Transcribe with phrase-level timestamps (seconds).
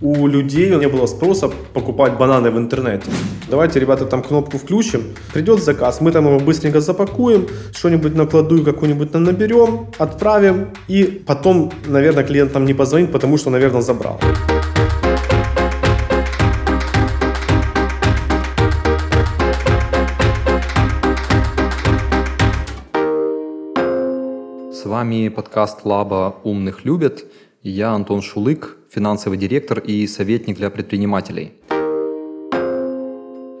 [0.00, 3.10] у людей не было спроса покупать бананы в интернете.
[3.50, 9.10] Давайте, ребята, там кнопку включим, придет заказ, мы там его быстренько запакуем, что-нибудь накладую, какую-нибудь
[9.10, 14.20] там наберем, отправим, и потом, наверное, клиент нам не позвонит, потому что, наверное, забрал.
[24.72, 27.24] С вами подкаст Лаба «Умных любят».
[27.64, 31.52] И я Антон Шулык, финансовый директор и советник для предпринимателей.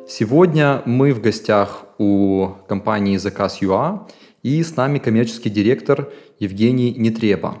[0.08, 4.08] Сегодня мы в гостях у компании Заказ.ua
[4.42, 7.58] и с нами коммерческий директор Евгений Нетреба.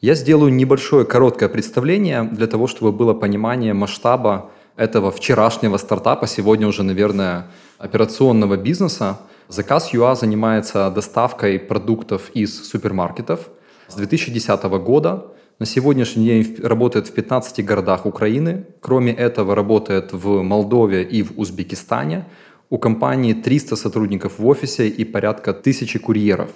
[0.00, 6.66] Я сделаю небольшое короткое представление для того, чтобы было понимание масштаба этого вчерашнего стартапа, сегодня
[6.66, 7.46] уже, наверное,
[7.78, 9.20] операционного бизнеса.
[9.48, 13.48] Заказ.ua занимается доставкой продуктов из супермаркетов.
[13.86, 15.26] С 2010 года
[15.58, 18.64] на сегодняшний день работает в 15 городах Украины.
[18.80, 22.24] Кроме этого, работает в Молдове и в Узбекистане.
[22.70, 26.50] У компании 300 сотрудников в офисе и порядка тысячи курьеров.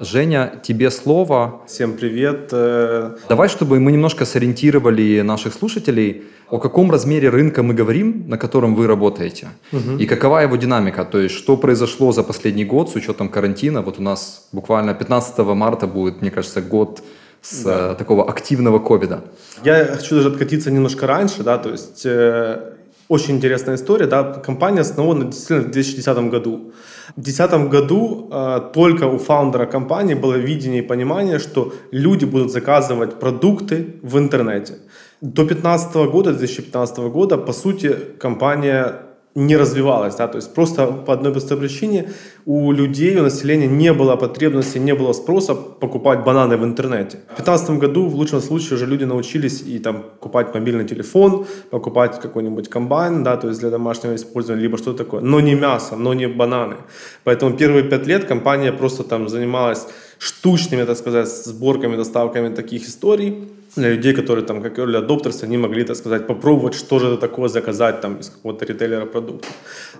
[0.00, 1.62] Женя, тебе слово.
[1.66, 2.48] Всем привет.
[2.52, 8.36] Э, Давай, чтобы мы немножко сориентировали наших слушателей, о каком размере рынка мы говорим, на
[8.36, 9.96] котором вы работаете, угу.
[9.98, 13.80] и какова его динамика, то есть что произошло за последний год с учетом карантина.
[13.80, 17.02] Вот у нас буквально 15 марта будет, мне кажется, год
[17.42, 17.92] с да.
[17.92, 19.24] Э, такого активного ковида.
[19.64, 22.72] Я хочу даже откатиться немножко раньше, да, то есть э,
[23.08, 26.72] очень интересная история, да, компания основана действительно в 2010 году.
[27.16, 32.52] В 2010 году э, только у фаундера компании было видение и понимание, что люди будут
[32.52, 34.74] заказывать продукты в интернете.
[35.20, 41.14] До 2015 года, 2015 года, по сути, компания не развивалась, да, то есть просто по
[41.14, 42.10] одной простой причине
[42.44, 47.18] у людей, у населения не было потребности, не было спроса покупать бананы в интернете.
[47.32, 52.20] В 2015 году в лучшем случае уже люди научились и там покупать мобильный телефон, покупать
[52.20, 56.12] какой-нибудь комбайн, да, то есть для домашнего использования, либо что-то такое, но не мясо, но
[56.12, 56.76] не бананы.
[57.24, 59.86] Поэтому первые пять лет компания просто там занималась
[60.22, 65.56] штучными, так сказать, сборками, доставками таких историй, для людей, которые там как early adopters, они
[65.56, 69.48] могли, так сказать, попробовать, что же это такое заказать там из какого-то ритейлера продукта.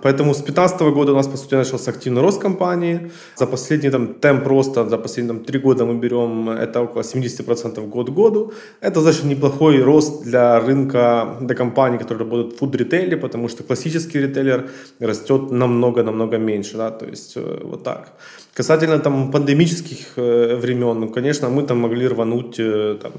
[0.01, 3.11] Поэтому с 2015 года у нас, по сути, начался активный рост компании.
[3.35, 7.89] За последний там темп роста, за последние там, 3 года мы берем, это около 70%
[7.89, 8.53] год к году.
[8.81, 14.21] Это, значит, неплохой рост для рынка, для компаний, которые работают в фуд-ритейле, потому что классический
[14.21, 14.69] ритейлер
[14.99, 18.13] растет намного-намного меньше, да, то есть э, вот так.
[18.53, 23.11] Касательно там пандемических э, времен, ну, конечно, мы там могли рвануть э, там,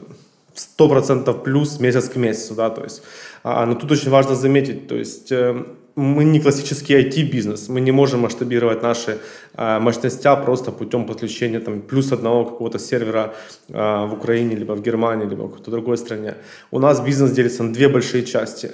[0.55, 3.03] 100% плюс месяц к месяцу, да, то есть,
[3.43, 5.65] а, но тут очень важно заметить, то есть, э,
[5.97, 9.19] мы не классический IT-бизнес, мы не можем масштабировать наши
[9.57, 13.35] э, мощности просто путем подключения там, плюс одного какого-то сервера
[13.69, 16.35] э, в Украине, либо в Германии, либо в какой-то другой стране.
[16.71, 18.71] У нас бизнес делится на две большие части.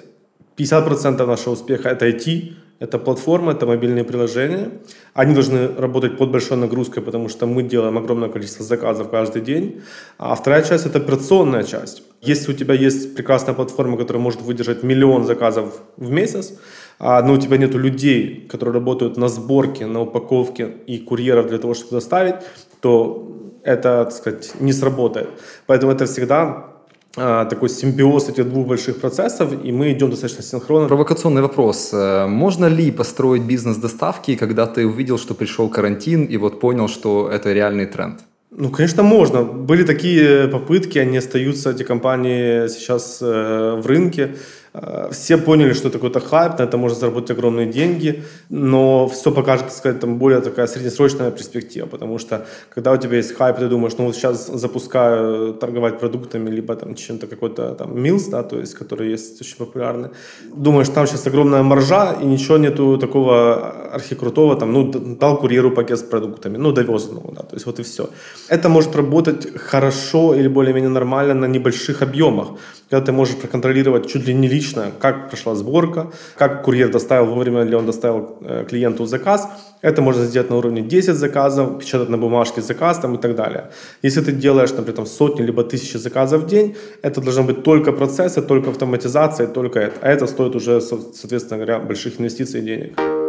[0.56, 4.71] 50% нашего успеха– это IT, это платформа, это мобильные приложения.
[5.13, 9.83] Они должны работать под большой нагрузкой, потому что мы делаем огромное количество заказов каждый день.
[10.19, 12.03] А вторая часть– это операционная часть.
[12.23, 16.55] Если у тебя есть прекрасная платформа, которая может выдержать миллион заказов в месяц,
[16.99, 21.59] а, но у тебя нет людей, которые работают на сборке, на упаковке и курьеров для
[21.59, 22.37] того, чтобы доставить,
[22.81, 23.31] то
[23.63, 25.29] это, так сказать, не сработает.
[25.67, 26.70] Поэтому это всегда
[27.15, 30.88] такой симбиоз этих двух больших процессов, и мы идем достаточно синхронно.
[30.88, 31.91] Провокационный вопрос.
[31.93, 36.88] Э, можно ли построить бизнес доставки, когда ты увидел, что пришел карантин, и вот понял,
[36.88, 38.21] что это реальный тренд?
[38.50, 39.43] Ну, конечно, можно.
[39.43, 44.37] Были такие попытки, они остаются, эти компании сейчас э, в рынке.
[44.73, 49.33] Э, все поняли, что это какой-то хайп, на это можно заработать огромные деньги, но все
[49.33, 53.57] покажет, так сказать, там более такая среднесрочная перспектива, потому что когда у тебя есть хайп,
[53.57, 58.43] ты думаешь, ну вот сейчас запускаю торговать продуктами, либо там чем-то какой-то там милс, да,
[58.43, 60.11] то есть, который есть очень популярный,
[60.55, 65.99] думаешь, там сейчас огромная маржа, и ничего нету такого архикрутого, там, ну, дал курьеру пакет
[65.99, 68.09] с продуктами, ну, довез его, да, то есть вот и все.
[68.49, 72.49] Это может работать хорошо или более-менее нормально на небольших объемах,
[72.91, 77.63] когда ты можешь проконтролировать чуть ли не лично, как прошла сборка, как курьер доставил вовремя
[77.63, 79.48] ли он доставил э, клиенту заказ.
[79.83, 83.71] Это можно сделать на уровне 10 заказов, печатать на бумажке заказ там, и так далее.
[84.03, 88.42] Если ты делаешь, например, сотни либо тысячи заказов в день, это должны быть только процессы,
[88.42, 89.95] только автоматизация, только это.
[90.03, 93.20] А это стоит уже, соответственно говоря, больших инвестиций и денег.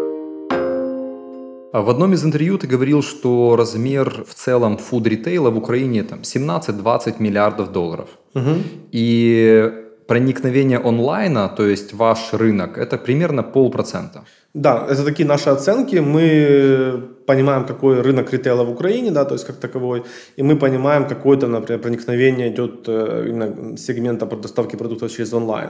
[1.73, 7.15] В одном из интервью ты говорил, что размер в целом фуд-ритейла в Украине там 17-20
[7.19, 8.09] миллиардов долларов.
[8.35, 8.55] Угу.
[8.91, 9.71] И
[10.07, 14.23] проникновение онлайна, то есть ваш рынок, это примерно полпроцента.
[14.53, 15.95] Да, это такие наши оценки.
[15.95, 20.03] Мы понимаем, какой рынок ритейла в Украине, да, то есть как таковой,
[20.35, 25.69] и мы понимаем, какое-то, например, проникновение идет э, именно сегмента доставки продуктов через онлайн.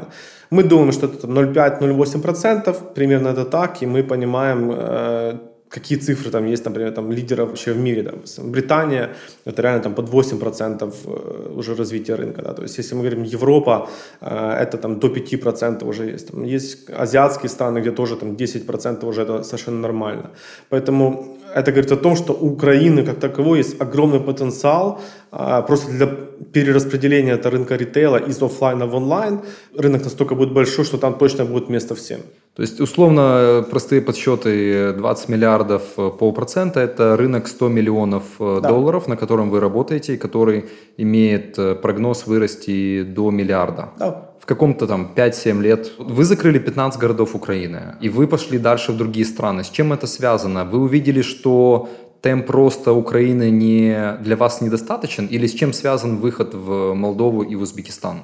[0.50, 5.38] Мы думаем, что это 0,5-0,8%, примерно это так, и мы понимаем, э,
[5.72, 8.04] какие цифры там есть, например, там лидеров вообще в мире.
[8.04, 9.10] Там, Британия,
[9.46, 12.42] это реально там под 8% э, уже развития рынка.
[12.42, 12.54] Да?
[12.54, 13.90] То есть, если мы говорим Европа,
[14.22, 16.28] э, это там до 5% уже есть.
[16.28, 20.30] Там есть азиатские страны, где тоже там 10% уже это совершенно нормально.
[20.70, 25.00] Поэтому это говорит о том, что у Украины как таковой есть огромный потенциал
[25.32, 26.08] просто для
[26.54, 29.40] перераспределения это рынка ритейла из офлайна в онлайн.
[29.78, 32.20] Рынок настолько будет большой, что там точно будет место всем.
[32.56, 38.70] То есть, условно, простые подсчеты 20 миллиардов э, полпроцента– это рынок 100 миллионов э, да.
[38.70, 40.66] долларов, на котором вы работаете, и который
[40.98, 43.90] имеет э, прогноз вырасти до миллиарда.
[43.98, 45.92] Да в каком-то там 5-7 лет.
[46.00, 49.64] Вы закрыли 15 городов Украины, и вы пошли дальше в другие страны.
[49.64, 50.66] С чем это связано?
[50.66, 51.90] Вы увидели, что
[52.22, 57.56] темп роста Украины не, для вас недостаточен, или с чем связан выход в Молдову и
[57.56, 58.22] в Узбекистан?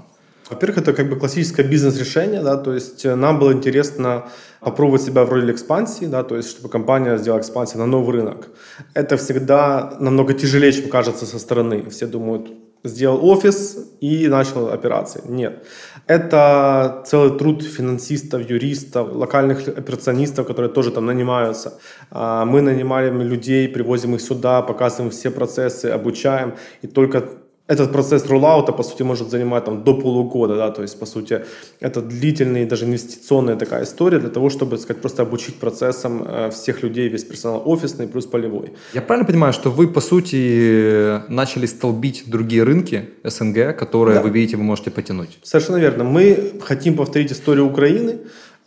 [0.50, 4.30] Во-первых, это как бы классическое бизнес-решение, да, то есть э, нам было интересно
[4.62, 8.48] попробовать себя в роли экспансии, да, то есть чтобы компания сделала экспансию на новый рынок.
[8.94, 11.90] Это всегда намного тяжелее, чем кажется со стороны.
[11.90, 12.48] Все думают,
[12.84, 15.22] сделал офис и начал операции.
[15.26, 15.66] Нет.
[16.08, 21.80] Это целый труд финансистов, юристов, локальных операционистов, которые тоже там нанимаются.
[22.12, 26.54] А, мы нанимали людей, привозим их сюда, показываем все процессы, обучаем.
[26.82, 27.30] И только
[27.68, 31.44] этот процесс роллаута, по сути, может занимать там, до полугода, да, то есть, по сути,
[31.81, 36.84] это длительная, даже инвестиционная такая история для того, чтобы, сказать, просто обучить процессам э, всех
[36.84, 38.72] людей, весь персонал офисный плюс полевой.
[38.94, 44.22] Я правильно понимаю, что вы, по сути, начали столбить другие рынки СНГ, которые да.
[44.22, 45.38] вы видите, вы можете потянуть?
[45.44, 46.04] Совершенно верно.
[46.04, 48.19] Мы хотим повторить историю Украины,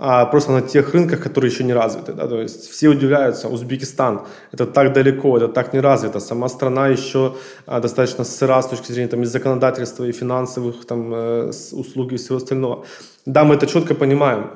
[0.02, 2.14] а просто на тех рынках, которые еще не развиты.
[2.14, 2.26] Да?
[2.26, 7.35] То есть все удивляются, Узбекистан, это так далеко, это так не развито, сама страна еще
[7.67, 12.17] а, достаточно сыра с точки зрения там, и законодательства, и финансовых там, э, услуг и
[12.17, 12.87] всего остального.
[13.26, 14.50] Да, мы это четко понимаем,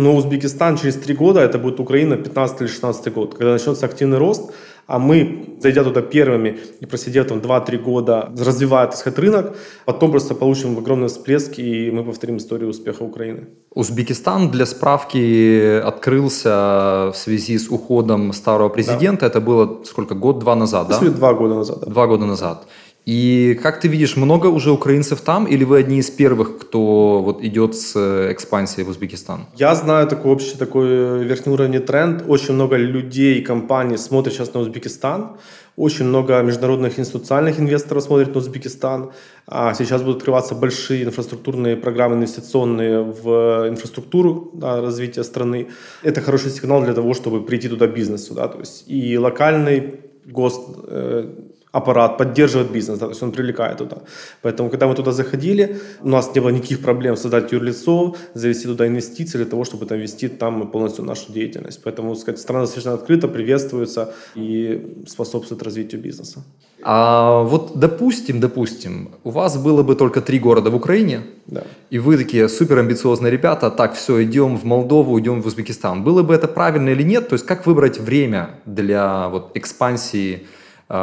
[0.00, 4.18] но Узбекистан через три года, это будет Украина 15 или 16 год, когда начнется активный
[4.18, 4.50] рост,
[4.86, 10.10] а мы, зайдя туда первыми и просидев там 2-3 года, развивая, так сказать, рынок, потом
[10.10, 13.46] просто получим огромный всплеск, и мы повторим историю успеха Украины.
[13.74, 19.20] Узбекистан, для справки, открылся в связи с уходом старого президента.
[19.20, 19.26] Да.
[19.26, 20.14] Это было сколько?
[20.14, 20.98] Год-два назад, да?
[20.98, 21.90] Два года назад, да.
[21.90, 22.66] Два года назад.
[23.10, 27.42] И как ты видишь, много уже украинцев там, или вы одни из первых, кто вот
[27.42, 29.46] идет с э, экспансией в Узбекистан?
[29.56, 32.22] Я знаю такой общий такой э, верхний уровень тренд.
[32.28, 35.38] Очень много людей, компаний смотрят сейчас на Узбекистан.
[35.76, 39.10] Очень много международных институциональных инвесторов смотрят на Узбекистан.
[39.48, 45.66] А сейчас будут открываться большие инфраструктурные программы инвестиционные в инфраструктуру да, развития страны.
[46.04, 48.34] Это хороший сигнал для того, чтобы прийти туда бизнесу.
[48.34, 49.94] Да, то есть и локальный
[50.26, 53.96] гос э, аппарат поддерживает бизнес, да, то есть он привлекает туда.
[54.42, 58.86] Поэтому, когда мы туда заходили, у нас не было никаких проблем создать юрлицо, завести туда
[58.86, 61.80] инвестиции для того, чтобы там вести там полностью нашу деятельность.
[61.84, 66.42] Поэтому, сказать, страна достаточно открыта, приветствуется и способствует развитию бизнеса.
[66.82, 71.62] А вот допустим, допустим, у вас было бы только три города в Украине, да.
[71.90, 76.02] и вы такие супер амбициозные ребята, так, все, идем в Молдову, идем в Узбекистан.
[76.02, 77.28] Было бы это правильно или нет?
[77.28, 80.46] То есть как выбрать время для вот, экспансии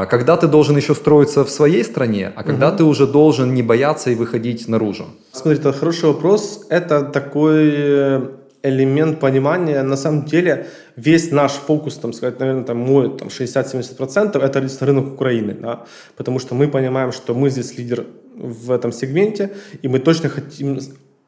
[0.05, 2.77] когда ты должен еще строиться в своей стране, а когда угу.
[2.77, 5.05] ты уже должен не бояться и выходить наружу?
[5.31, 6.65] Смотри, это хороший вопрос.
[6.69, 8.21] Это такой э,
[8.63, 9.83] элемент понимания.
[9.83, 10.67] На самом деле
[10.97, 15.53] весь наш фокус, там, сказать, наверное, там, мой там, 60-70% это рынок Украины.
[15.53, 15.85] Да?
[16.17, 19.51] Потому что мы понимаем, что мы здесь лидер в этом сегменте,
[19.81, 20.79] и мы точно хотим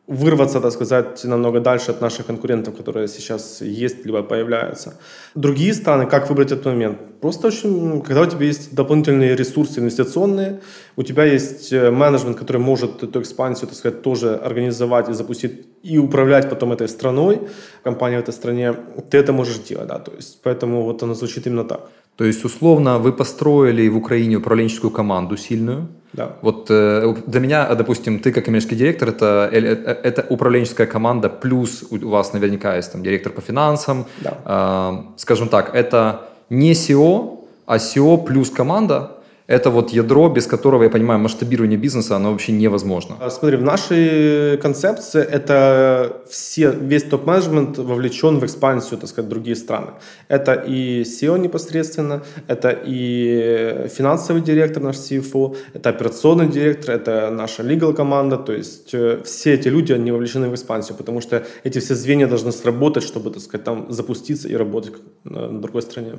[0.09, 4.93] вырваться, так сказать, намного дальше от наших конкурентов, которые сейчас есть, либо появляются.
[5.35, 6.97] Другие страны, как выбрать этот момент?
[7.21, 10.59] Просто очень, когда у тебя есть дополнительные ресурсы инвестиционные,
[10.97, 15.67] у тебя есть э, менеджмент, который может эту экспансию, так сказать, тоже организовать и запустить,
[15.83, 17.39] и управлять потом этой страной,
[17.83, 18.73] компанией в этой стране,
[19.11, 21.81] ты это можешь делать, да, то есть, поэтому вот оно звучит именно так.
[22.15, 26.31] То есть, условно, вы построили в Украине управленческую команду сильную, да.
[26.41, 31.29] Вот э, для меня, допустим, ты как коммерческий директор, это, э, э, это управленческая команда,
[31.29, 34.05] плюс у вас наверняка есть там директор по финансам.
[34.21, 35.03] Да.
[35.17, 39.11] Скажем так, это не SEO, а SEO плюс команда.
[39.49, 43.15] Это вот ядро, без которого, я понимаю, масштабирование бизнеса, оно вообще невозможно.
[43.19, 49.29] А, смотри, в нашей концепции это все, весь топ-менеджмент вовлечен в экспансию, так сказать, в
[49.29, 49.87] другие страны.
[50.27, 57.63] Это и SEO непосредственно, это и финансовый директор, наш CFO, это операционный директор, это наша
[57.63, 61.79] legal команда, то есть э, все эти люди, они вовлечены в экспансию, потому что эти
[61.79, 66.11] все звенья должны сработать, чтобы, так сказать, там запуститься и работать на другой стране.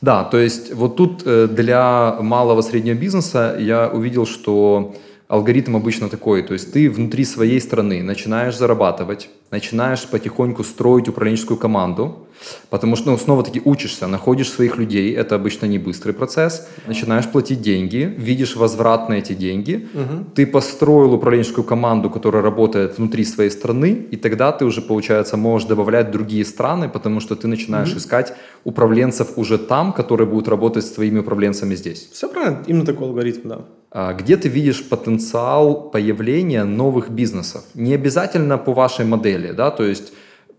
[0.00, 4.94] Да, то есть вот тут э, для малого среднего бизнеса я увидел, что
[5.28, 11.58] алгоритм обычно такой, то есть ты внутри своей страны начинаешь зарабатывать, начинаешь потихоньку строить управленческую
[11.58, 12.26] команду,
[12.70, 17.60] Потому что, ну, снова-таки учишься, находишь своих людей, это обычно не быстрый процесс, начинаешь платить
[17.60, 20.24] деньги, видишь возврат на эти деньги, угу.
[20.34, 25.68] ты построил управленческую команду, которая работает внутри своей страны, и тогда ты уже, получается, можешь
[25.68, 27.98] добавлять другие страны, потому что ты начинаешь угу.
[27.98, 32.08] искать управленцев уже там, которые будут работать с твоими управленцами здесь.
[32.12, 33.64] Все правильно, именно такой алгоритм, да.
[33.98, 37.64] А где ты видишь потенциал появления новых бизнесов?
[37.72, 40.12] Не обязательно по вашей модели, да, то есть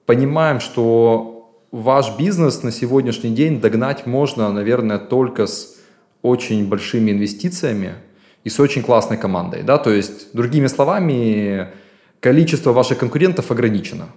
[0.07, 5.77] понимаем, что ваш бизнес на сегодняшний день догнать можно, наверное, только с
[6.23, 7.93] очень большими инвестициями
[8.43, 9.61] и с очень классной командой.
[9.61, 9.77] Да?
[9.77, 11.67] То есть, другими словами,
[12.19, 14.07] количество ваших конкурентов ограничено.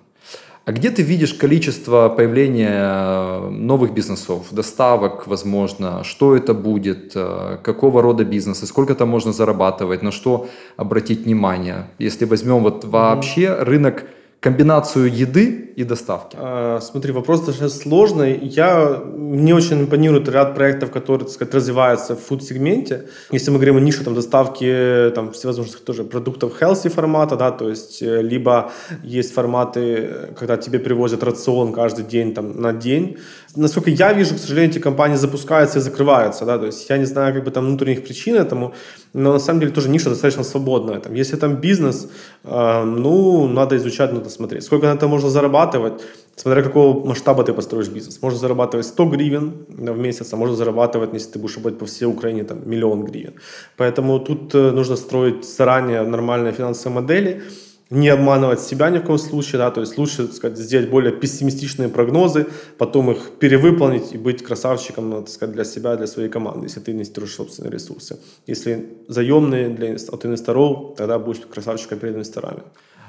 [0.66, 8.02] А где ты видишь количество появления новых бизнесов, доставок, возможно, что это будет, э, какого
[8.02, 11.88] рода бизнесы, сколько там можно зарабатывать, на что обратить внимание?
[11.98, 14.04] Если возьмем вот вообще рынок
[14.40, 16.36] комбинацию еды и доставки?
[16.40, 18.38] А, смотри, вопрос достаточно сложный.
[18.38, 23.06] Я, мне очень импонирует ряд проектов, которые, так сказать, развиваются в фуд-сегменте.
[23.30, 27.68] Если мы говорим о нише там, доставки там, всевозможных тоже продуктов healthy формата, да, то
[27.68, 33.18] есть э, либо есть форматы, когда тебе привозят рацион каждый день там, на день.
[33.56, 37.04] Насколько я вижу, к сожалению, эти компании запускаются и закрываются, да, то есть я не
[37.04, 38.74] знаю как бы там внутренних причин этому,
[39.12, 41.00] но на самом деле тоже ниша достаточно свободная.
[41.00, 42.08] Там, если там бизнес,
[42.44, 44.62] э, ну, надо изучать, надо смотреть.
[44.62, 46.00] Сколько на это можно зарабатывать,
[46.36, 48.22] смотря какого масштаба ты построишь бизнес.
[48.22, 52.06] Можно зарабатывать 100 гривен в месяц, а можно зарабатывать, если ты будешь работать по всей
[52.06, 53.34] Украине, там, миллион гривен.
[53.76, 57.42] Поэтому тут э, нужно строить заранее нормальные финансовые модели,
[57.90, 61.12] не обманывать себя ни в коем случае, да, то есть лучше, так сказать, сделать более
[61.12, 62.46] пессимистичные прогнозы,
[62.78, 66.92] потом их перевыполнить и быть красавчиком, так сказать, для себя, для своей команды, если ты
[66.92, 68.18] инвестируешь собственные ресурсы.
[68.46, 72.62] Если заемные для, от инвесторов, тогда будешь красавчиком перед инвесторами.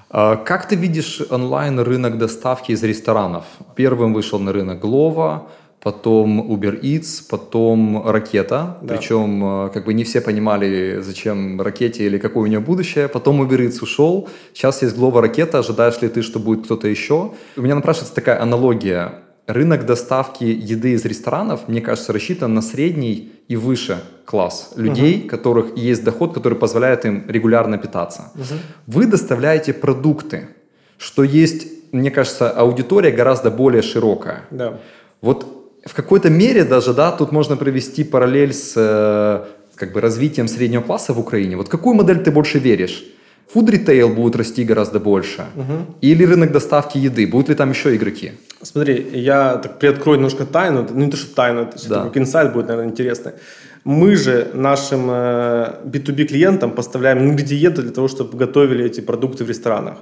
[0.09, 3.45] А как ты видишь онлайн рынок доставки из ресторанов?
[3.75, 5.47] Первым вышел на рынок Glovo,
[5.81, 8.77] потом Uber Eats, потом Ракета.
[8.81, 8.95] Да.
[8.95, 13.07] Причем э, как бы не все понимали, зачем Ракете или какое у нее будущее.
[13.07, 14.29] Потом Uber Eats ушел.
[14.53, 15.59] Сейчас есть Glovo Ракета.
[15.59, 17.31] Ожидаешь ли ты, что будет кто-то еще?
[17.57, 19.23] У меня напрашивается такая аналогия.
[19.47, 25.29] Рынок доставки еды из ресторанов, мне кажется, рассчитан на средний и выше класс людей, угу.
[25.29, 28.31] которых есть доход, который позволяет им регулярно питаться.
[28.35, 28.59] Угу.
[28.87, 30.47] Вы доставляете продукты,
[30.97, 34.43] что есть, мне кажется, аудитория гораздо более широкая.
[34.51, 34.79] Да.
[35.21, 39.45] Вот в какой-то мере даже, да, тут можно провести параллель с э,
[39.75, 41.57] как бы развитием среднего класса в Украине.
[41.57, 43.03] Вот какую модель ты больше веришь?
[43.53, 45.45] Food ритейл будет расти гораздо больше?
[45.55, 45.97] Угу.
[46.01, 47.27] Или рынок доставки еды?
[47.27, 48.31] Будут ли там еще игроки?
[48.61, 50.87] Смотри, я так приоткрою немножко тайну.
[50.89, 52.03] Ну, не то, что тайну, это да.
[52.03, 53.33] такой инсайт будет, наверное, интересный.
[53.83, 59.49] Мы же нашим B2B э, клиентам поставляем ингредиенты для того, чтобы готовили эти продукты в
[59.49, 59.97] ресторанах.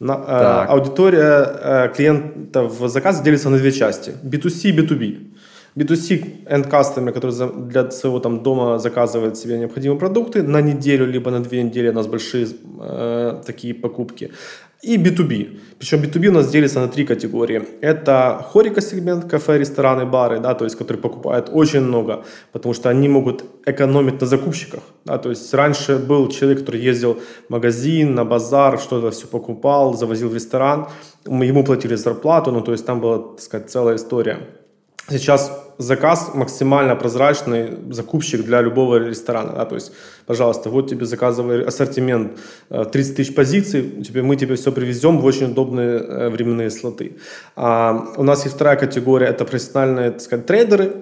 [0.00, 4.14] На, э, аудитория э, клиентов заказа делится на две части.
[4.24, 5.33] B2C и B2B.
[5.76, 7.34] B2C end customer, который
[7.68, 11.92] для своего там дома заказывает себе необходимые продукты на неделю, либо на две недели у
[11.92, 12.46] нас большие
[12.80, 14.30] э, такие покупки.
[14.82, 15.58] И B2B.
[15.78, 17.62] Причем B2B у нас делится на три категории.
[17.80, 22.90] Это хорика сегмент, кафе, рестораны, бары, да, то есть, которые покупают очень много, потому что
[22.90, 24.82] они могут экономить на закупщиках.
[25.04, 27.14] Да, то есть раньше был человек, который ездил
[27.48, 30.86] в магазин, на базар, что-то все покупал, завозил в ресторан,
[31.26, 34.38] ему платили зарплату, ну то есть там была, так сказать, целая история.
[35.08, 39.52] Сейчас заказ максимально прозрачный, закупщик для любого ресторана.
[39.52, 39.64] Да?
[39.64, 39.92] То есть,
[40.26, 45.24] пожалуйста, вот тебе заказывай ассортимент 30 э, тысяч позиций, тебе, мы тебе все привезем в
[45.24, 47.16] очень удобные э, временные слоты.
[47.56, 50.92] А, у нас есть вторая категория, это профессиональные так сказать, трейдеры,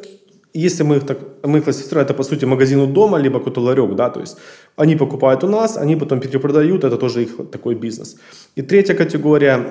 [0.54, 3.94] если мы их, так, мы классифицируем, это по сути магазин у дома, либо какой-то ларек,
[3.94, 4.36] да, то есть
[4.76, 8.16] они покупают у нас, они потом перепродают, это тоже их такой бизнес.
[8.56, 9.64] И третья категория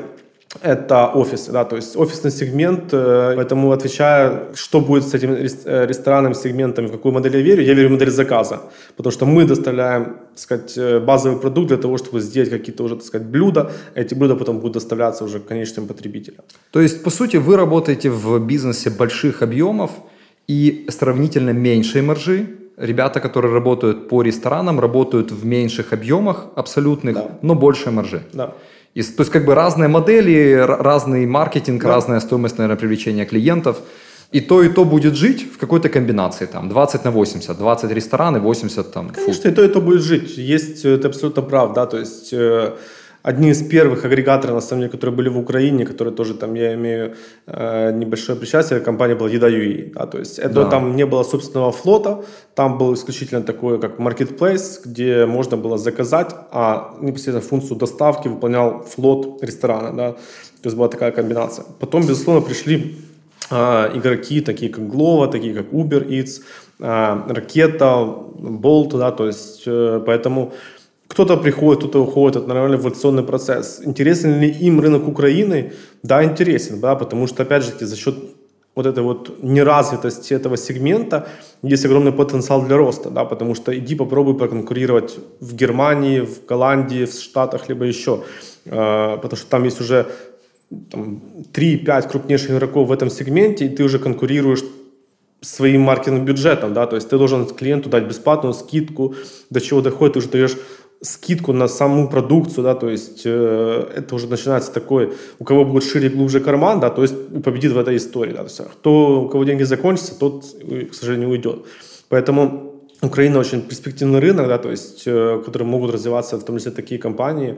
[0.62, 5.88] это офисы, да, то есть офисный сегмент, э, поэтому отвечая, что будет с этим э,
[5.88, 8.60] ресторанным сегментом, в какую модель я верю, я верю в модель заказа,
[8.98, 12.96] потому что мы доставляем, так сказать, э, базовый продукт для того, чтобы сделать какие-то уже,
[12.96, 16.44] так сказать, блюда, эти блюда потом будут доставляться уже конечным потребителям.
[16.72, 19.92] То есть, по сути, вы работаете в бизнесе больших объемов
[20.48, 22.46] и сравнительно меньшей маржи,
[22.78, 27.28] ребята, которые работают по ресторанам, работают в меньших объемах абсолютных, да.
[27.42, 28.22] но больше маржи.
[28.34, 28.54] Да.
[28.94, 31.90] И, то есть как бы разные модели, разный маркетинг, да.
[31.90, 33.78] разная стоимость, наверное, привлечения клиентов.
[34.32, 38.40] И то, и то будет жить в какой-то комбинации, там, 20 на 80, 20 рестораны,
[38.40, 39.10] 80 там...
[39.10, 39.50] Конечно, фу.
[39.50, 40.38] и то, и то будет жить.
[40.38, 42.34] Есть, это абсолютно прав, да, то есть...
[42.34, 42.72] Э,
[43.24, 46.74] одни из первых агрегаторов, на самом деле, которые были в Украине, которые тоже там, я
[46.74, 47.16] имею
[47.48, 50.70] э, небольшое причастие, компания была Еда.ua, да, то есть это да.
[50.70, 52.24] там не было собственного флота,
[52.56, 58.84] там был исключительно такой, как marketplace, где можно было заказать, а непосредственно функцию доставки выполнял
[58.84, 61.66] флот ресторана, да, то есть была такая комбинация.
[61.80, 62.98] Потом, безусловно, пришли
[63.52, 63.56] э,
[63.98, 66.42] игроки, такие как Glovo, такие как Uber Eats,
[66.80, 67.88] э, Ракета,
[68.40, 70.54] Bolt, да, то есть э, поэтому
[71.12, 73.82] кто-то приходит, кто-то уходит, это нормальный эволюционный процесс.
[73.84, 75.74] Интересен ли им рынок Украины?
[76.04, 78.16] Да, интересен, да, потому что, опять же, за счет
[78.76, 81.28] вот этой вот неразвитости этого сегмента
[81.64, 87.04] есть огромный потенциал для роста, да, потому что иди попробуй проконкурировать в Германии, в Голландии,
[87.04, 88.24] в Штатах, либо еще,
[88.66, 90.06] э, потому что там есть уже
[90.90, 91.22] там,
[91.54, 94.64] 3-5 крупнейших игроков в этом сегменте, и ты уже конкурируешь
[95.42, 99.16] своим маркетинговым бюджетом, да, то есть ты должен клиенту дать бесплатную скидку,
[99.50, 100.56] до чего доходит, ты уже даешь
[101.02, 105.84] скидку на саму продукцию, да, то есть э, это уже начинается такой, у кого будет
[105.84, 109.24] шире и глубже карман, да, то есть победит в этой истории, да, то есть кто,
[109.24, 110.46] у кого деньги закончатся, тот,
[110.92, 111.66] к сожалению, уйдет.
[112.10, 116.72] Поэтому Украина очень перспективный рынок, да, то есть, э, которые могут развиваться, в том числе
[116.72, 117.58] такие компании,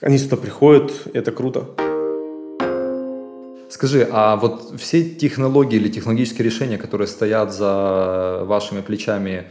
[0.00, 1.68] они сюда приходят, и это круто.
[3.68, 9.44] Скажи, а вот все технологии или технологические решения, которые стоят за вашими плечами,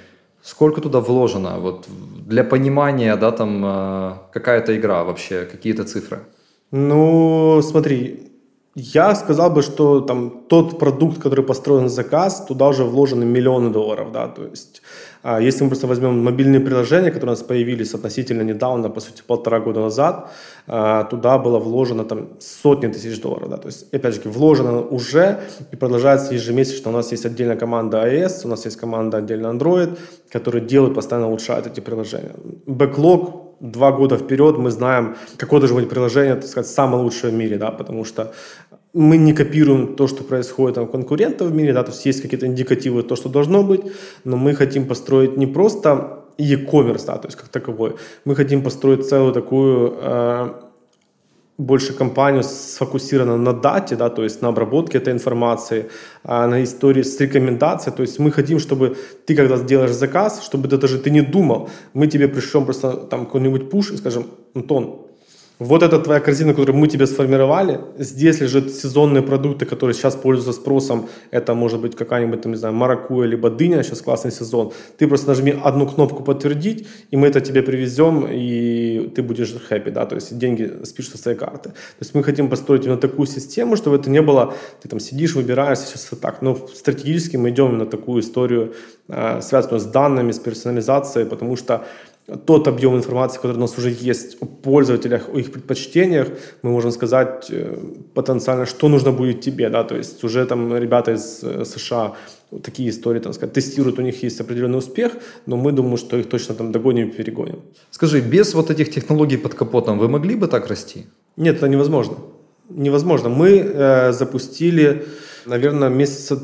[0.47, 1.59] Сколько туда вложено?
[1.59, 1.87] Вот
[2.29, 6.19] для понимания, да, там э, какая-то игра вообще, какие-то цифры?
[6.71, 8.26] Ну, смотри,
[8.79, 13.71] я сказал бы, что там тот продукт, который построен на заказ, туда уже вложены миллионы
[13.71, 14.81] долларов, да, то есть
[15.23, 19.23] а если мы просто возьмем мобильные приложения, которые у нас появились относительно недавно, по сути,
[19.27, 20.29] полтора года назад,
[20.67, 23.49] а, туда было вложено там сотни тысяч долларов.
[23.49, 23.57] Да?
[23.57, 25.39] То есть, опять же, вложено уже
[25.73, 26.91] и продолжается ежемесячно.
[26.91, 29.97] У нас есть отдельная команда iOS, у нас есть команда отдельно Android,
[30.31, 32.35] которые делают, постоянно улучшают эти приложения.
[32.65, 37.35] Бэклог два года вперед мы знаем, какое должно быть приложение, так сказать, самое лучшее в
[37.35, 38.33] мире, да, потому что
[38.93, 42.21] мы не копируем то, что происходит там, у конкурентов в мире, да, то есть есть
[42.21, 43.81] какие-то индикативы, то, что должно быть,
[44.23, 47.95] но мы хотим построить не просто e-commerce, да, то есть как таковой,
[48.25, 50.49] мы хотим построить целую такую э,
[51.57, 55.85] больше компанию сфокусирована на дате, да, то есть на обработке этой информации,
[56.23, 57.95] а на истории с рекомендацией.
[57.95, 61.69] То есть мы хотим, чтобы ты, когда сделаешь заказ, чтобы ты даже ты не думал,
[61.93, 65.06] мы тебе пришлем просто там какой-нибудь пуш и скажем, Антон,
[65.59, 67.79] вот это твоя корзина, которую мы тебе сформировали.
[67.97, 71.09] Здесь лежат сезонные продукты, которые сейчас пользуются спросом.
[71.31, 74.71] Это может быть какая-нибудь, там, не знаю, маракуя, либо дыня, сейчас классный сезон.
[74.97, 79.91] Ты просто нажми одну кнопку «Подтвердить», и мы это тебе привезем, и ты будешь happy,
[79.91, 81.69] да, то есть деньги спишутся с твоей карты.
[81.69, 85.35] То есть мы хотим построить именно такую систему, чтобы это не было, ты там сидишь,
[85.35, 86.41] выбираешь, сейчас так.
[86.41, 88.73] Но стратегически мы идем на такую историю,
[89.07, 91.85] э, связанную с данными, с персонализацией, потому что
[92.45, 96.27] тот объем информации, который у нас уже есть о пользователях, о их предпочтениях,
[96.61, 97.77] мы можем сказать э,
[98.13, 102.15] потенциально, что нужно будет тебе, да, то есть уже там ребята из э, США
[102.63, 105.13] такие истории, там сказать, тестируют, у них есть определенный успех,
[105.45, 107.59] но мы думаем, что их точно там догоним и перегоним.
[107.91, 111.05] Скажи, без вот этих технологий под капотом вы могли бы так расти?
[111.37, 112.17] Нет, это невозможно.
[112.69, 113.29] Невозможно.
[113.29, 115.05] Мы э, запустили,
[115.45, 116.37] наверное, месяца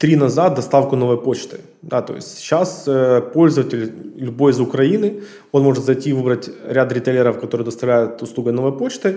[0.00, 1.60] три назад доставку новой почты.
[1.82, 6.92] Да, то есть сейчас э, пользователь любой из Украины, он может зайти и выбрать ряд
[6.92, 9.16] ритейлеров, которые доставляют услугой новой почты,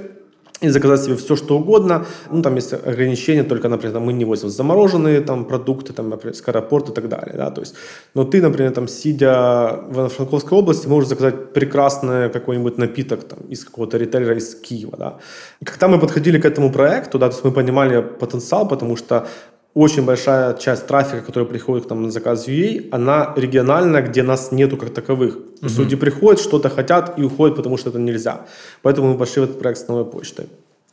[0.64, 2.06] и заказать себе все, что угодно.
[2.32, 6.48] Ну, там есть ограничения, только, например, мы не возим замороженные там, продукты, там, например, с
[6.48, 7.36] аэропорта и так далее.
[7.38, 7.52] Да?
[7.52, 7.76] То есть,
[8.16, 13.66] но ты, например, там, сидя в Франковской области, можешь заказать прекрасный какой-нибудь напиток там, из
[13.66, 14.98] какого-то ритейлера из Киева.
[14.98, 15.18] Да?
[15.62, 19.28] И когда мы подходили к этому проекту, да, то есть мы понимали потенциал, потому что
[19.74, 24.52] очень большая часть трафика, который приходит к нам на заказ UA, она региональная, где нас
[24.52, 25.34] нету как таковых.
[25.60, 28.46] То есть люди приходят, что-то хотят и уходят, потому что это нельзя.
[28.84, 30.46] Поэтому мы пошли в этот проект с новой почтой.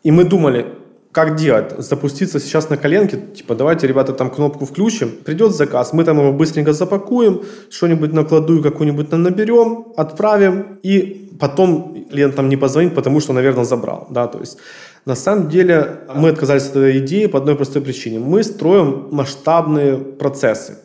[0.03, 0.65] И мы думали,
[1.13, 1.75] как делать?
[1.79, 6.33] Запуститься сейчас на коленке, типа, давайте, ребята, там кнопку включим, придет заказ, мы там его
[6.33, 13.21] быстренько запакуем, что-нибудь накладую, какую-нибудь нам наберем, отправим, и потом клиент нам не позвонит, потому
[13.21, 14.59] что, наверное, забрал, да, то есть
[15.07, 18.19] на самом деле мы отказались от этой идеи по одной простой причине.
[18.19, 20.79] Мы строим масштабные процессы.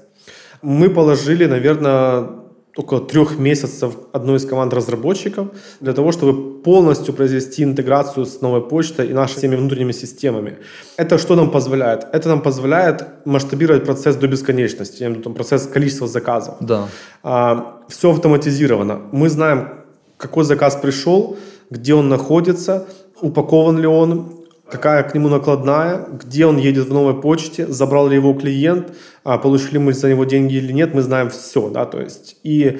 [0.62, 2.30] Мы положили, наверное,
[2.75, 5.47] около трех месяцев одной из команд разработчиков
[5.80, 10.58] для того, чтобы полностью произвести интеграцию с новой почтой и нашими внутренними системами.
[10.97, 12.08] Это что нам позволяет?
[12.12, 16.56] Это нам позволяет масштабировать процесс до бесконечности, я имею в виду процесс количества заказов.
[16.60, 16.88] Да.
[17.23, 19.01] А, все автоматизировано.
[19.12, 19.69] Мы знаем,
[20.17, 21.38] какой заказ пришел,
[21.69, 22.88] где он находится,
[23.21, 28.15] упакован ли он, какая к нему накладная, где он едет в новой почте, забрал ли
[28.15, 32.01] его клиент, а, получили мы за него деньги или нет, мы знаем все, да, то
[32.01, 32.80] есть и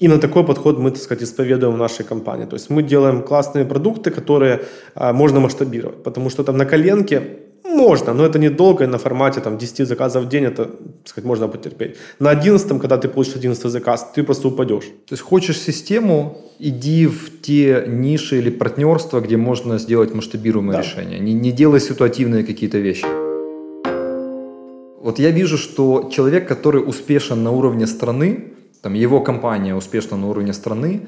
[0.00, 2.46] Именно такой подход мы, так сказать, исповедуем в нашей компании.
[2.46, 4.60] То есть мы делаем классные продукты, которые
[4.94, 7.22] а, можно масштабировать, потому что там на коленке
[7.68, 11.26] можно, но это недолго, и на формате там, 10 заказов в день это, так сказать,
[11.26, 11.96] можно потерпеть.
[12.18, 14.84] На 11, когда ты получишь 11 заказ, ты просто упадешь.
[15.06, 20.82] То есть хочешь систему, иди в те ниши или партнерства, где можно сделать масштабируемое да.
[20.82, 21.20] решение.
[21.20, 23.06] Не, не делай ситуативные какие-то вещи.
[25.00, 28.52] Вот я вижу, что человек, который успешен на уровне страны,
[28.82, 31.06] там его компания успешна на уровне страны,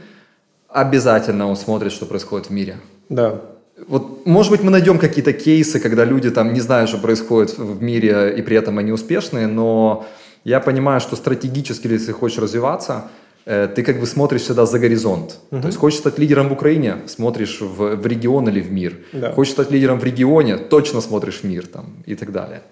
[0.68, 2.76] обязательно он смотрит, что происходит в мире.
[3.08, 3.40] Да.
[3.88, 7.82] Вот, может быть, мы найдем какие-то кейсы, когда люди там не знают, что происходит в
[7.82, 10.06] мире, и при этом они успешные, но
[10.44, 13.04] я понимаю, что стратегически, если ты хочешь развиваться,
[13.46, 15.38] э, ты как бы смотришь всегда за горизонт.
[15.50, 15.60] Uh-huh.
[15.60, 18.94] То есть хочешь стать лидером в Украине, смотришь в, в регион или в мир.
[19.12, 19.32] Да.
[19.32, 22.62] Хочешь стать лидером в регионе, точно смотришь в мир там, и так далее.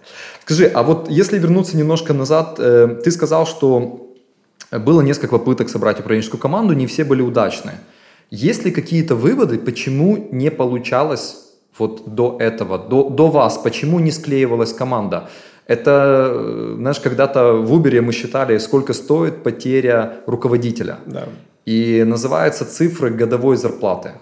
[0.44, 4.08] Скажи, а вот если вернуться немножко назад, э, ты сказал, что
[4.70, 7.78] было несколько попыток собрать украинскую команду, не все были удачные.
[8.30, 11.36] Есть ли какие-то выводы, почему не получалось
[11.78, 15.28] вот до этого, до, до вас, почему не склеивалась команда?
[15.66, 20.96] Это, знаешь, когда-то в Uber мы считали, сколько стоит потеря руководителя.
[21.06, 21.24] Да.
[21.66, 24.12] И называются цифры годовой зарплаты.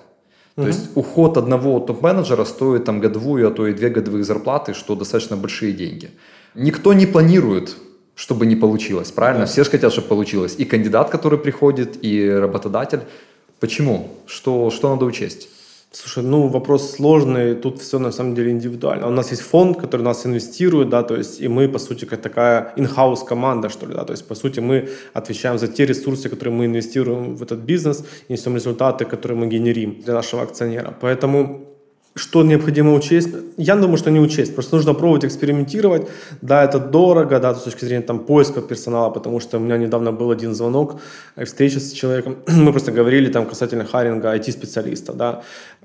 [0.57, 0.69] То угу.
[0.69, 5.37] есть уход одного топ-менеджера стоит там годовую, а то и две годовых зарплаты, что достаточно
[5.37, 6.11] большие деньги.
[6.55, 7.77] Никто не планирует
[8.16, 9.45] чтобы не получилось, правильно?
[9.45, 9.47] Да.
[9.47, 10.55] Все же хотят, чтобы получилось.
[10.57, 13.01] И кандидат, который приходит, и работодатель.
[13.61, 14.09] Почему?
[14.27, 15.49] Что, что надо учесть?
[15.92, 19.07] Слушай, ну вопрос сложный, тут все на самом деле индивидуально.
[19.07, 22.21] У нас есть фонд, который нас инвестирует, да, то есть и мы, по сути, как
[22.21, 26.29] такая in-house команда, что ли, да, то есть, по сути, мы отвечаем за те ресурсы,
[26.29, 30.95] которые мы инвестируем в этот бизнес, и несем результаты, которые мы генерим для нашего акционера.
[31.01, 31.76] Поэтому
[32.16, 33.29] что необходимо учесть?
[33.59, 34.55] Я думаю, что не учесть.
[34.55, 36.09] Просто нужно пробовать экспериментировать.
[36.40, 40.12] Да, это дорого, да, с точки зрения там, поиска персонала, потому что у меня недавно
[40.12, 40.96] был один звонок,
[41.37, 42.37] э, встреча с человеком.
[42.46, 45.16] Мы просто говорили там касательно харинга IT-специалистов.
[45.16, 45.42] Да.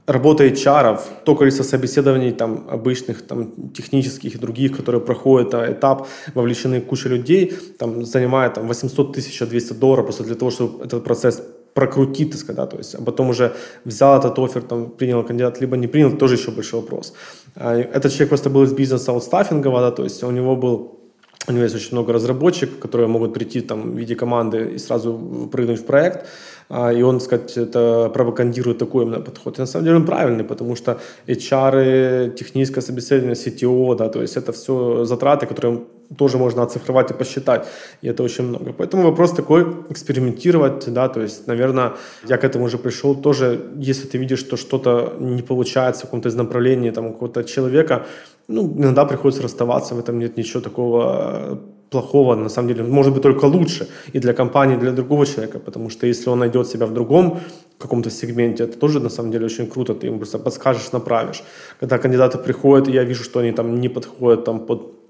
[0.07, 6.07] Работа HR, то количество собеседований там, обычных, там, технических и других, которые проходят а, этап,
[6.33, 11.03] вовлечены куча людей, там, занимает там, 800 тысяч 200 долларов просто для того, чтобы этот
[11.03, 11.41] процесс
[11.73, 13.53] прокрутить, так сказать, да, то есть, а потом уже
[13.85, 17.13] взял этот офер, там, принял кандидат, либо не принял, тоже еще большой вопрос.
[17.55, 21.01] А, этот человек просто был из бизнеса аутстаффингового, да, то есть у него был
[21.47, 25.49] у него есть очень много разработчиков, которые могут прийти там в виде команды и сразу
[25.51, 26.27] прыгнуть в проект.
[26.69, 29.57] А, и он, сказать, это пропагандирует такой именно подход.
[29.57, 34.37] И на самом деле он правильный, потому что HR, техническое собеседование, CTO, да, то есть
[34.37, 35.81] это все затраты, которые
[36.17, 37.67] тоже можно оцифровать и посчитать,
[38.01, 38.73] и это очень много.
[38.73, 41.93] Поэтому вопрос такой, экспериментировать, да, то есть, наверное,
[42.27, 46.29] я к этому уже пришел тоже, если ты видишь, что что-то не получается в каком-то
[46.29, 48.05] из направлений там, какого-то человека,
[48.47, 53.21] ну, иногда приходится расставаться, в этом нет ничего такого плохого, на самом деле, может быть
[53.21, 56.85] только лучше и для компании, и для другого человека, потому что если он найдет себя
[56.85, 57.39] в другом
[57.77, 61.43] каком-то сегменте, это тоже на самом деле очень круто, ты им просто подскажешь, направишь.
[61.79, 65.00] Когда кандидаты приходят, и я вижу, что они там не подходят там под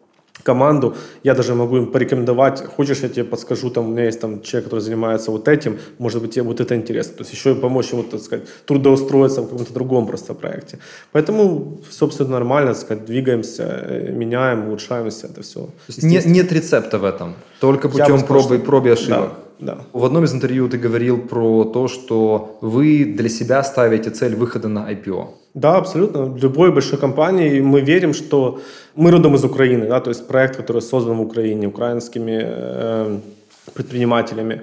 [0.44, 4.42] команду, я даже могу им порекомендовать, хочешь, я тебе подскажу, там, у меня есть там
[4.42, 7.94] человек, который занимается вот этим, может быть, тебе вот это интересно, то есть еще помочь
[7.94, 10.80] ему, так сказать, трудоустроиться в каком-то другом просто проекте.
[11.12, 15.70] Поэтому абсолютно нормально, так сказать, двигаемся, э, меняем, улучшаемся, это все.
[16.02, 19.30] Нет, нет рецепта в этом, только путем пробы, пробы и ошибок.
[19.30, 19.52] Да.
[19.62, 19.78] Да.
[19.94, 24.68] В одном из интервью ты говорил про то, что вы для себя ставите цель выхода
[24.68, 25.28] на IPO.
[25.54, 26.26] Да, абсолютно.
[26.26, 28.62] В любой большой компании мы верим, что
[28.96, 33.20] мы родом из Украины, да, то есть проект, который создан в Украине украинскими э,
[33.74, 34.62] предпринимателями.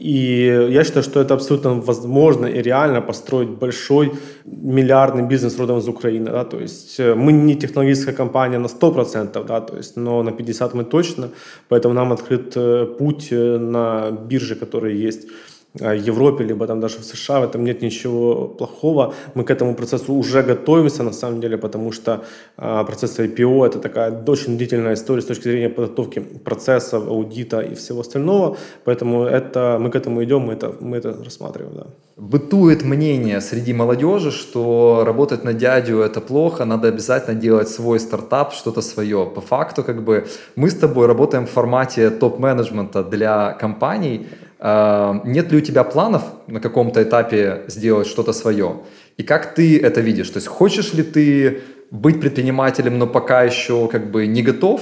[0.00, 4.12] И я считаю, что это абсолютно возможно и реально построить большой
[4.46, 6.30] миллиардный бизнес родом из Украины.
[6.30, 6.44] Да?
[6.44, 9.60] То есть э, мы не технологическая компания на 100%, да?
[9.60, 11.28] то есть, но на 50% мы точно.
[11.68, 15.28] Поэтому нам открыт э, путь э, на бирже, которые есть
[15.74, 19.14] Европе, либо там даже в США, в этом нет ничего плохого.
[19.34, 22.24] Мы к этому процессу уже готовимся, на самом деле, потому что
[22.56, 27.74] а, процесс IPO– это такая очень длительная история с точки зрения подготовки процессов, аудита и
[27.74, 28.56] всего остального.
[28.84, 31.74] Поэтому это, мы к этому идем, мы это, мы это рассматриваем.
[31.76, 31.86] Да.
[32.16, 38.52] Бытует мнение среди молодежи, что работать на дядю– это плохо, надо обязательно делать свой стартап,
[38.52, 39.24] что-то свое.
[39.34, 45.52] По факту, как бы, мы с тобой работаем в формате топ-менеджмента для компаний, э, нет
[45.52, 48.80] ли у тебя планов на каком-то этапе сделать что-то свое?
[49.16, 50.30] И как ты это видишь?
[50.30, 54.80] То есть хочешь ли ты быть предпринимателем, но пока еще как бы не готов?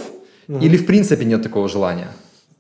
[0.48, 0.58] Угу.
[0.58, 2.08] Или в принципе нет такого желания?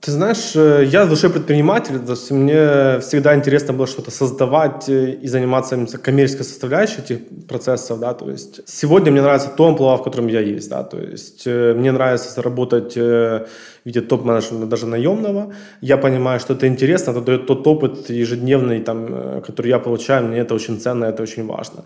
[0.00, 4.88] Ты знаешь, э, я в душе предприниматель, то есть мне всегда интересно было что-то создавать
[4.88, 9.96] э, и заниматься коммерческой составляющей этих процессов, да, то есть сегодня мне нравится то амплуа,
[9.96, 13.48] в котором я есть, да, то есть э, мне нравится работать в
[13.84, 19.42] виде топ-менеджмента даже наемного, я понимаю, что это интересно, это дает тот опыт ежедневный, там,
[19.42, 21.84] который я получаю, мне это очень ценно, это очень важно.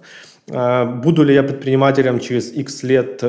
[1.03, 3.23] Буду ли я предпринимателем через X лет,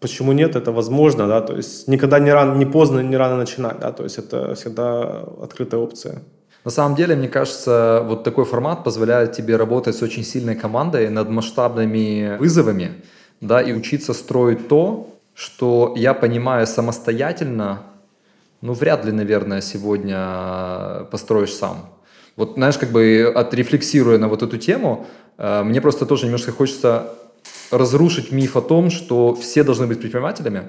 [0.00, 0.54] Почему нет?
[0.54, 4.04] Это возможно, да, то есть никогда не рано, не поздно, не рано начинать, да, то
[4.04, 6.22] есть это всегда открытая опция.
[6.64, 11.08] На самом деле, мне кажется, вот такой формат позволяет тебе работать с очень сильной командой
[11.08, 12.90] над масштабными вызовами,
[13.40, 17.82] да, и учиться строить то, что я понимаю самостоятельно,
[18.60, 21.76] ну, вряд ли, наверное, сегодня построишь сам.
[22.36, 25.06] Вот, знаешь, как бы отрефлексируя на вот эту тему,
[25.38, 27.14] э, мне просто тоже немножко хочется
[27.70, 30.62] разрушить миф о том, что все должны быть предпринимателями.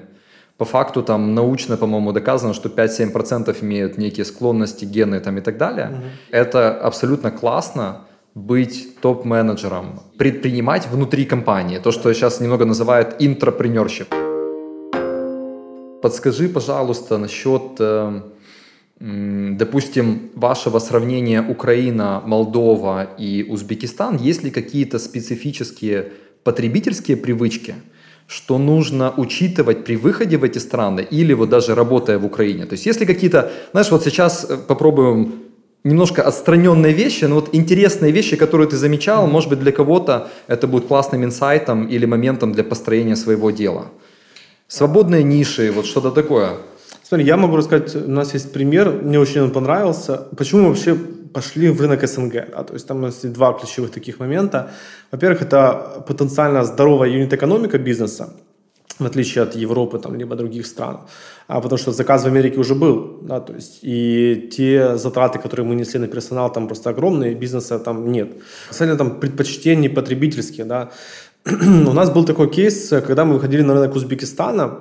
[0.56, 5.56] По факту там научно, по-моему, доказано, что 5-7% имеют некие склонности, гены там, и так
[5.56, 5.86] далее.
[5.86, 6.04] Угу.
[6.32, 8.02] Это абсолютно классно
[8.34, 11.78] быть топ-менеджером, предпринимать внутри компании.
[11.78, 14.08] То, что сейчас немного называют интрапренерship.
[16.02, 18.20] Подскажи, пожалуйста, насчет, э,
[19.00, 24.16] допустим, вашего сравнения Украина, Молдова и Узбекистан.
[24.16, 26.12] Есть ли какие-то специфические
[26.44, 27.74] потребительские привычки,
[28.26, 32.66] что нужно учитывать при выходе в эти страны или вот даже работая в Украине.
[32.66, 35.32] То есть если какие-то, знаешь, вот сейчас э, попробуем
[35.84, 40.66] немножко отстраненные вещи, но вот интересные вещи, которые ты замечал, может быть, для кого-то это
[40.66, 43.86] будет классным инсайтом или моментом для построения своего дела.
[44.68, 46.50] Свободные ниши, вот что-то такое.
[47.02, 50.28] Смотри, я могу рассказать, у нас есть пример, мне очень он понравился.
[50.36, 50.96] Почему вообще
[51.32, 52.32] пошли в рынок СНГ?
[52.32, 52.62] Да?
[52.64, 54.70] То есть там у нас есть два ключевых таких момента.
[55.10, 58.34] Во-первых, это потенциально здоровая юнит-экономика бизнеса,
[58.98, 61.00] в отличие от Европы там, либо других стран.
[61.48, 65.66] А потому что заказ в Америке уже был, да, то есть и те затраты, которые
[65.66, 68.28] мы несли на персонал, там просто огромные, бизнеса там нет.
[68.68, 70.90] Касательно там предпочтений потребительские, да,
[71.46, 74.80] у нас был такой кейс, когда мы выходили на рынок Узбекистана,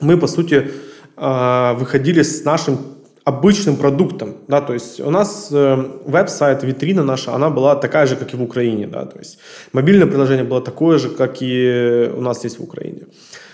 [0.00, 0.70] мы, по сути,
[1.16, 2.78] а, выходили с нашим
[3.24, 8.16] обычным продуктом, да, то есть у нас э, веб-сайт, витрина наша, она была такая же,
[8.16, 9.38] как и в Украине, да, то есть
[9.72, 13.06] мобильное приложение было такое же, как и у нас есть в Украине.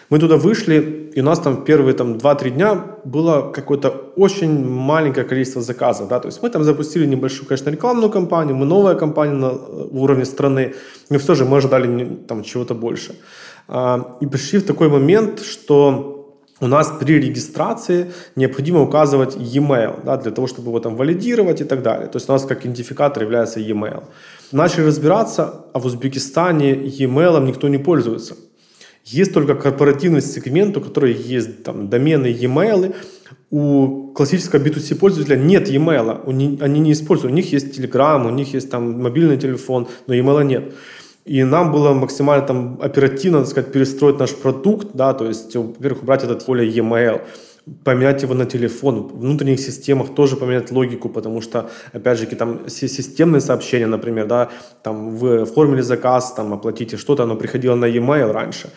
[0.09, 5.25] Мы туда вышли, и у нас там первые там 2-3 дня было какое-то очень маленькое
[5.25, 9.35] количество заказов, да, то есть мы там запустили небольшую, конечно, рекламную кампанию, мы новая компания
[9.35, 10.75] на уровне страны,
[11.11, 13.15] но все же мы ожидали там чего-то больше.
[13.69, 16.20] А, и пришли в такой момент, что
[16.61, 21.65] у нас при регистрации необходимо указывать e-mail да, для того, чтобы его там валидировать и
[21.65, 22.07] так далее.
[22.09, 24.03] То есть у нас как идентификатор является e-mail.
[24.53, 28.37] Начали разбираться, а в Узбекистане e-mail никто не пользуется.
[29.05, 32.95] Есть только корпоративный сегмент, у которого есть там домены e-mail.
[33.51, 36.21] У классического B2C пользователя нет e-mail,
[36.63, 37.33] они не используют.
[37.33, 40.75] У них есть Telegram, у них есть там мобильный телефон, но e-mail нет.
[41.25, 46.03] И нам было максимально там оперативно, так сказать, перестроить наш продукт, да, то есть, во-первых,
[46.03, 47.21] убрать этот поле e-mail,
[47.85, 52.69] поменять его на телефон, в внутренних системах тоже поменять логику, потому что, опять же, там
[52.69, 54.49] системные сообщения, например, да,
[54.83, 58.71] там вы оформили заказ, там оплатите что-то, оно приходило на e-mail раньше.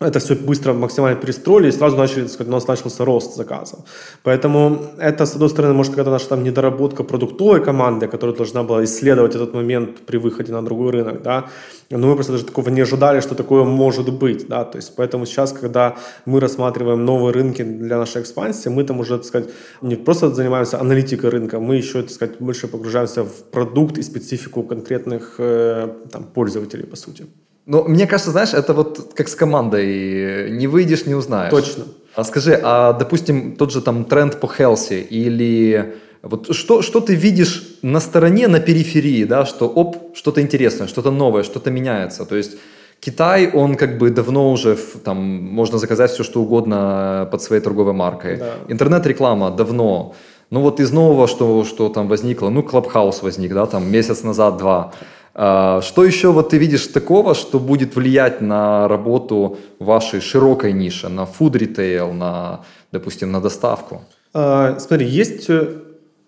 [0.00, 3.80] Это все быстро максимально перестроили, и сразу начали, так сказать, у нас начался рост заказов.
[4.22, 8.84] Поэтому это, с одной стороны, может, какая-то наша там недоработка продуктовой команды, которая должна была
[8.84, 11.46] исследовать этот момент при выходе на другой рынок, да,
[11.90, 15.26] но мы просто даже такого не ожидали, что такое может быть, да, то есть поэтому
[15.26, 19.50] сейчас, когда мы рассматриваем новые рынки для нашей экспансии, мы там уже, так сказать,
[19.82, 24.62] не просто занимаемся аналитикой рынка, мы еще, так сказать, больше погружаемся в продукт и специфику
[24.62, 27.26] конкретных э, там, пользователей, по сути.
[27.68, 31.50] Ну, мне кажется, знаешь, это вот как с командой, не выйдешь, не узнаешь.
[31.50, 31.84] Точно.
[32.14, 37.14] А скажи, а, допустим, тот же там тренд по Хелси или вот что, что ты
[37.14, 42.24] видишь на стороне, на периферии, да, что оп, что-то интересное, что-то новое, что-то меняется.
[42.24, 42.56] То есть
[43.00, 47.92] Китай, он как бы давно уже, там, можно заказать все, что угодно под своей торговой
[47.92, 48.36] маркой.
[48.36, 48.54] Да.
[48.68, 50.14] Интернет-реклама давно.
[50.50, 54.56] Ну вот из нового, что, что там возникло, ну, Клабхаус возник, да, там месяц назад,
[54.56, 54.92] два.
[55.40, 61.08] А, что еще вот ты видишь такого, что будет влиять на работу вашей широкой ниши,
[61.08, 64.02] на food retail, на, допустим, на доставку?
[64.34, 65.68] А, смотри, есть э,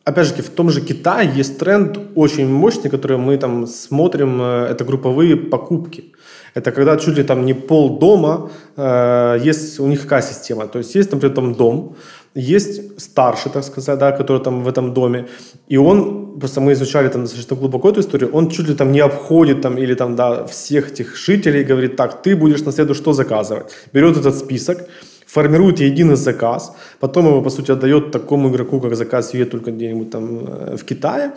[0.05, 4.67] опять же, в том же Китае есть тренд очень мощный, который мы там смотрим, э,
[4.71, 6.13] это групповые покупки.
[6.55, 10.67] Это когда чуть ли там не пол дома, э, есть у них какая система.
[10.67, 11.97] То есть есть, например, там дом,
[12.35, 15.27] есть старший, так сказать, да, который там в этом доме,
[15.69, 19.01] и он, просто мы изучали там достаточно глубоко эту историю, он чуть ли там не
[19.01, 23.13] обходит там или там, да, всех этих жителей, говорит, так, ты будешь на следующий что
[23.13, 23.67] заказывать.
[23.93, 24.87] Берет этот список,
[25.27, 30.11] формирует единый заказ, потом его, по сути, отдает такому игроку, как заказ UE только где-нибудь
[30.11, 31.33] там э, в Китае,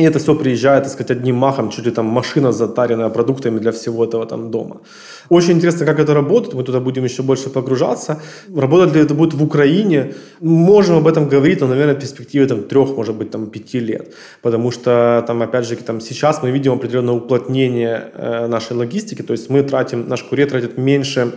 [0.00, 3.70] и это все приезжает, так сказать, одним махом, чуть ли там машина затаренная продуктами для
[3.70, 4.80] всего этого там дома.
[5.28, 8.20] Очень интересно, как это работает, мы туда будем еще больше погружаться.
[8.56, 10.14] Работать ли это будет в Украине?
[10.40, 14.14] Можем об этом говорить, но, наверное, в перспективе там трех, может быть, там пяти лет.
[14.42, 19.32] Потому что там, опять же, там сейчас мы видим определенное уплотнение э, нашей логистики, то
[19.32, 21.32] есть мы тратим, наш курьер тратит меньше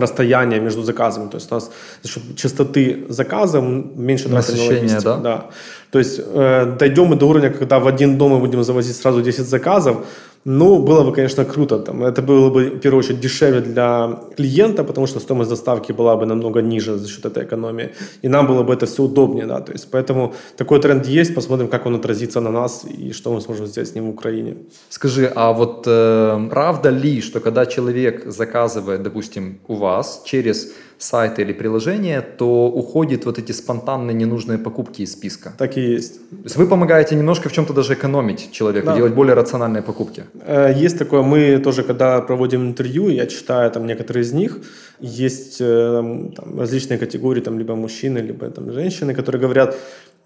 [0.00, 1.28] расстояние между заказами.
[1.28, 1.70] То есть у нас
[2.02, 5.02] за счет частоты заказа меньше тратим на логистику.
[5.02, 5.16] Да?
[5.18, 5.46] да.
[5.94, 9.22] То есть э, дойдем мы до уровня, когда в один дом мы будем завозить сразу
[9.22, 9.96] 10 заказов,
[10.44, 11.78] ну, было бы, конечно, круто.
[11.78, 16.16] Там, это было бы, в первую очередь, дешевле для клиента, потому что стоимость доставки была
[16.16, 17.90] бы намного ниже за счет этой экономии.
[18.22, 19.46] И нам было бы это все удобнее.
[19.46, 19.60] Да?
[19.60, 21.34] То есть, поэтому такой тренд есть.
[21.34, 24.56] Посмотрим, как он отразится на нас и что мы сможем сделать с ним в Украине.
[24.90, 31.42] Скажи, а вот э, правда ли, что когда человек заказывает, допустим, у вас через сайта
[31.42, 35.52] или приложения, то уходят вот эти спонтанные ненужные покупки из списка.
[35.58, 36.14] Так и есть.
[36.30, 38.96] То есть вы помогаете немножко в чем-то даже экономить человеку, да.
[38.96, 40.24] делать более рациональные покупки.
[40.46, 44.58] Э, есть такое, мы тоже, когда проводим интервью, я читаю там некоторые из них,
[45.00, 49.76] есть э, там, различные категории, там, либо мужчины, либо там, женщины, которые говорят,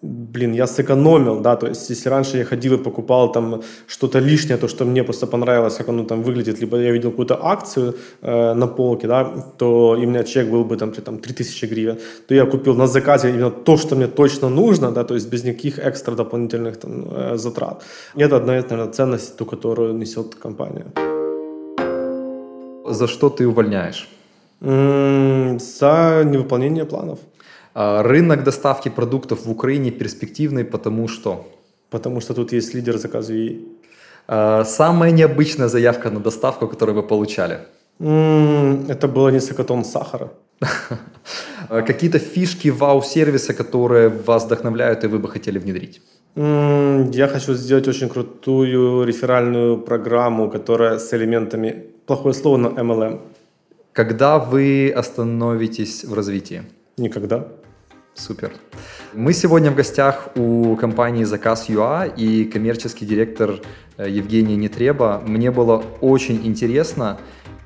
[0.03, 4.57] блин, я сэкономил, да, то есть если раньше я ходил и покупал там что-то лишнее,
[4.57, 8.55] то, что мне просто понравилось, как оно там выглядит, либо я видел какую-то акцию э,
[8.55, 9.25] на полке, да,
[9.59, 12.87] то и у меня чек был бы там, там 3000 гривен, то я купил на
[12.87, 17.09] заказе именно то, что мне точно нужно, да, то есть без никаких экстра дополнительных там,
[17.11, 17.83] э, затрат.
[18.17, 20.87] И это одна из, наверное, ценностей, ту, которую несет компания.
[22.87, 24.09] За что ты увольняешь?
[24.61, 27.19] За невыполнение планов.
[27.81, 31.47] А, рынок доставки продуктов в Украине перспективный, потому что?
[31.91, 33.69] Потому что тут есть лидер заказа ЕИ.
[34.27, 37.59] А, самая необычная заявка на доставку, которую вы получали?
[38.01, 40.29] Это было несколько тонн сахара.
[41.71, 46.01] А, какие-то фишки вау-сервиса, которые вас вдохновляют и вы бы хотели внедрить?
[46.37, 53.19] Я хочу сделать очень крутую реферальную программу, которая с элементами, плохое слово, но MLM.
[53.93, 56.63] Когда вы остановитесь в развитии?
[56.97, 57.45] Никогда.
[58.19, 58.51] Супер.
[59.15, 63.61] Мы сегодня в гостях у компании Заказ.ua и коммерческий директор
[63.97, 65.23] э, Евгений Нетреба.
[65.25, 67.19] Мне было очень интересно,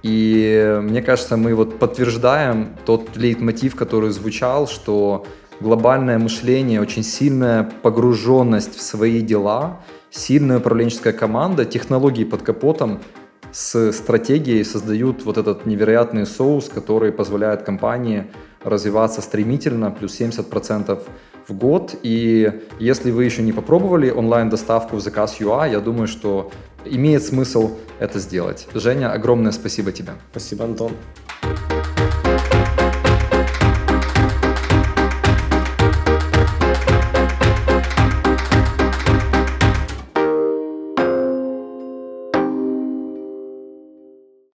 [0.02, 5.26] и мне кажется, мы вот подтверждаем тот лейтмотив, который звучал, что
[5.60, 13.00] глобальное мышление, очень сильная погруженность в свои дела, сильная управленческая команда, технологии под капотом
[13.52, 18.26] с стратегией создают вот этот невероятный соус, который позволяет компании
[18.64, 21.02] развиваться стремительно, плюс 70%
[21.48, 21.94] в год.
[22.02, 26.50] И если вы еще не попробовали онлайн-доставку в заказ UA, я думаю, что
[26.84, 28.68] имеет смысл это сделать.
[28.74, 30.12] Женя, огромное спасибо тебе.
[30.30, 30.92] Спасибо, Антон.